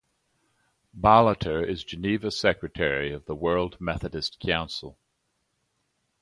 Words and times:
Bolleter 0.97 1.63
is 1.63 1.83
Geneva 1.83 2.31
secretary 2.31 3.13
of 3.13 3.25
the 3.25 3.35
World 3.35 3.79
Methodist 3.79 4.39
Council. 4.39 4.97